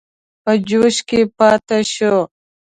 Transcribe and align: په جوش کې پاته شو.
په 0.43 0.51
جوش 0.67 0.95
کې 1.07 1.21
پاته 1.37 1.79
شو. 1.93 2.15